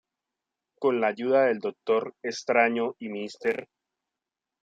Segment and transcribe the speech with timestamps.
[0.79, 3.67] Con la ayuda del Doctor Extraño y Mr.